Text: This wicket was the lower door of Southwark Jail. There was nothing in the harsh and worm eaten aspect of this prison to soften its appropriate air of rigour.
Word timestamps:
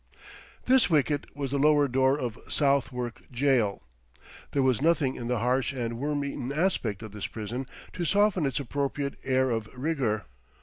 This 0.65 0.89
wicket 0.89 1.25
was 1.35 1.51
the 1.51 1.59
lower 1.59 1.87
door 1.87 2.17
of 2.19 2.39
Southwark 2.49 3.31
Jail. 3.31 3.83
There 4.51 4.63
was 4.63 4.81
nothing 4.81 5.13
in 5.13 5.27
the 5.27 5.37
harsh 5.37 5.73
and 5.73 5.99
worm 5.99 6.25
eaten 6.25 6.51
aspect 6.51 7.03
of 7.03 7.11
this 7.11 7.27
prison 7.27 7.67
to 7.93 8.03
soften 8.03 8.47
its 8.47 8.59
appropriate 8.59 9.13
air 9.23 9.51
of 9.51 9.69
rigour. 9.75 10.25